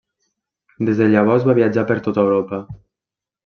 Des 0.87 1.03
de 1.03 1.07
llavors 1.11 1.47
va 1.51 1.57
viatjar 1.59 1.87
per 1.93 2.01
tota 2.09 2.25
Europa. 2.27 2.65